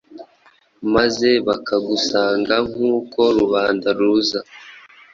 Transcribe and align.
Maze 0.95 1.29
bakagusanga 1.47 2.55
nk’uko 2.69 3.19
rubanda 3.37 3.87
ruza, 3.99 4.39